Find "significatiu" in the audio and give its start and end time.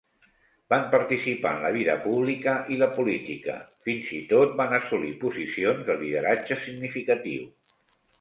6.65-7.45